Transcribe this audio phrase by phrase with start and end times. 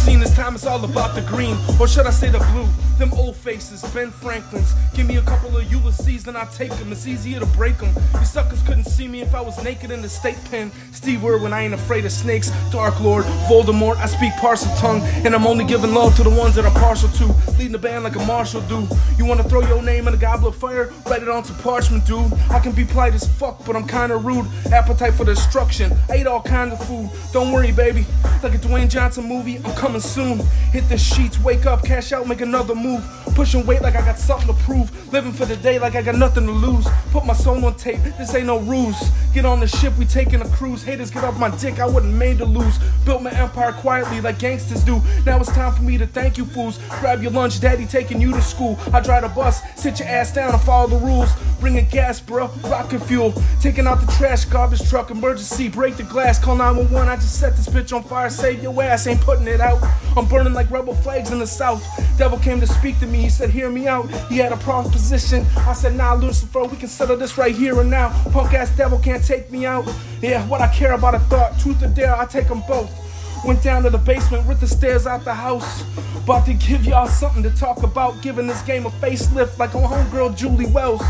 [0.00, 2.66] seen this time it's all about the green, or should I say the blue?
[2.98, 4.74] Them old faces, Ben Franklin's.
[4.94, 6.92] Give me a couple of Ulysses and I take them.
[6.92, 7.94] It's easier to break them.
[8.18, 10.70] You suckers couldn't see me if I was naked in the state pen.
[10.92, 12.50] Steve Irwin, I ain't afraid of snakes.
[12.70, 16.64] Dark Lord, Voldemort, I speak Parseltongue, and I'm only giving love to the ones that
[16.66, 17.26] are partial to.
[17.52, 18.86] Leading the band like a marshal do.
[19.16, 20.92] You wanna throw your name in a goblet of fire?
[21.06, 22.32] Write it onto parchment, dude.
[22.50, 24.46] I can be polite as fuck, but I'm kinda rude.
[24.72, 25.96] Appetite for destruction.
[26.10, 27.08] I eat all kinds of food.
[27.32, 28.04] Don't worry, baby.
[28.42, 30.38] Like a Dwayne Johnson movie, I'm coming soon.
[30.72, 33.04] Hit the sheets, wake up, cash out, make another move.
[33.34, 34.90] Pushing weight like I got something to prove.
[35.12, 36.86] Living for the day like I got nothing to lose.
[37.10, 39.10] Put my soul on tape, this ain't no ruse.
[39.32, 40.82] Get on the ship, we taking a cruise.
[40.82, 42.78] Haters get off my dick, I wasn't made to lose.
[43.04, 45.00] Built my empire quietly like gangsters do.
[45.24, 46.78] Now it's time for me to thank you fools.
[47.00, 48.78] Grab your lunch, daddy taking you to school.
[48.92, 51.30] I drive the bus, sit your ass down and follow the rules.
[51.60, 53.34] Bringing gas, bro, rocket fuel.
[53.60, 57.08] Taking out the trash, garbage truck, emergency, break the glass, call 911.
[57.08, 59.82] I just set this bitch on fire, save your ass, ain't putting it out.
[60.16, 61.86] I'm burning like rebel flags in the south.
[62.20, 64.10] Devil came to speak to me, he said, Hear me out.
[64.28, 65.46] He had a proposition.
[65.56, 68.10] I said, Nah, Lucifer, we can settle this right here and now.
[68.30, 69.90] Punk ass devil can't take me out.
[70.20, 72.92] Yeah, what I care about a thought, truth or dare, I take them both.
[73.42, 75.82] Went down to the basement, ripped the stairs out the house.
[76.14, 79.84] About to give y'all something to talk about, giving this game a facelift like on
[79.84, 81.00] homegirl Julie Wells.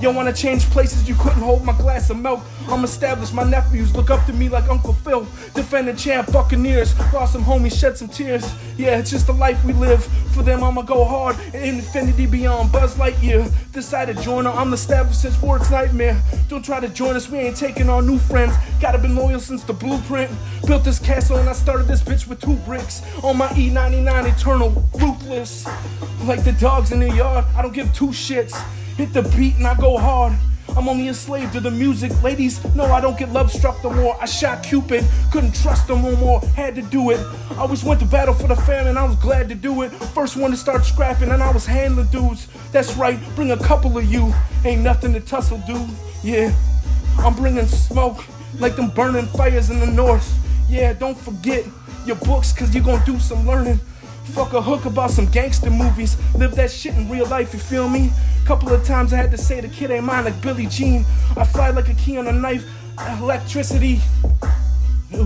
[0.00, 2.40] You wanna change places, you couldn't hold my glass of milk.
[2.68, 5.26] I'm established, my nephews look up to me like Uncle Phil.
[5.54, 8.52] Defending champ Buccaneers, lost some homies, shed some tears.
[8.76, 10.04] Yeah, it's just the life we live.
[10.34, 13.50] For them, I'ma go hard, infinity beyond Buzz Lightyear.
[13.72, 16.22] Decided joiner, I'm established since Sports Nightmare.
[16.48, 18.54] Don't try to join us, we ain't taking our new friends.
[18.82, 20.30] Gotta been loyal since the blueprint.
[20.66, 23.00] Built this castle and I started this bitch with two bricks.
[23.24, 25.66] On my E99 eternal, ruthless.
[26.24, 28.52] Like the dogs in the yard, I don't give two shits.
[28.96, 30.32] Hit the beat and I go hard.
[30.76, 32.10] I'm only a slave to the music.
[32.22, 34.16] Ladies, no, I don't get love struck no more.
[34.20, 36.40] I shot Cupid, couldn't trust him no more.
[36.40, 37.20] Had to do it.
[37.52, 39.90] I always went to battle for the family and I was glad to do it.
[39.90, 42.48] First one to start scrapping and I was handling dudes.
[42.72, 44.32] That's right, bring a couple of you.
[44.64, 45.88] Ain't nothing to tussle, dude.
[46.22, 46.54] Yeah,
[47.18, 48.24] I'm bringing smoke
[48.58, 50.26] like them burning fires in the north.
[50.68, 51.64] Yeah, don't forget
[52.06, 53.80] your books, cause you're gonna do some learning.
[54.34, 56.16] Fuck a hook about some gangster movies.
[56.34, 58.10] Live that shit in real life, you feel me?
[58.44, 61.04] Couple of times I had to say the kid ain't mine like Billie Jean.
[61.36, 62.64] I fly like a key on a knife,
[63.18, 64.00] electricity.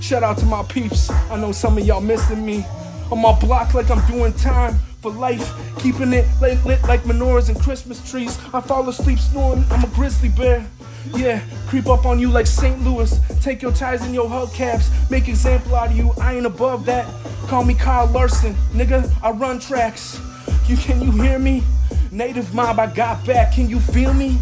[0.00, 1.10] Shout out to my peeps.
[1.10, 2.64] I know some of y'all missing me.
[3.10, 7.48] On my block like I'm doing time for life, keeping it lit, lit like menorahs
[7.48, 8.36] and Christmas trees.
[8.52, 10.66] I fall asleep snoring, I'm a grizzly bear.
[11.14, 12.82] Yeah, creep up on you like St.
[12.82, 13.20] Louis.
[13.40, 14.90] Take your ties and your hubcaps.
[15.08, 16.10] Make example out of you.
[16.20, 17.06] I ain't above that.
[17.46, 19.08] Call me Kyle Larson, nigga.
[19.22, 20.20] I run tracks.
[20.66, 21.62] You can you hear me?
[22.10, 23.54] Native mob, I got back.
[23.54, 24.38] Can you feel me?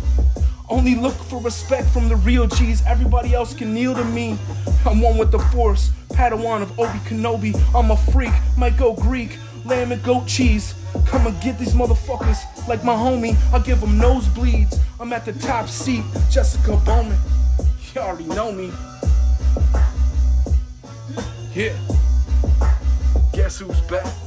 [0.70, 2.82] Only look for respect from the real G's.
[2.86, 4.38] Everybody else can kneel to me.
[4.86, 5.90] I'm one with the force.
[6.08, 7.54] Padawan of Obi Kenobi.
[7.74, 8.32] I'm a freak.
[8.56, 9.36] Might go Greek.
[9.64, 10.74] Lamb and goat cheese.
[11.06, 13.36] Come and get these motherfuckers like my homie.
[13.52, 14.78] I give them nosebleeds.
[15.00, 16.04] I'm at the top seat.
[16.30, 17.18] Jessica Bowman.
[17.94, 18.70] You already know me.
[21.54, 21.76] Yeah.
[23.32, 24.23] Guess who's back?